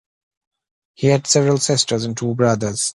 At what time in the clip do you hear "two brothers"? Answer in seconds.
2.17-2.89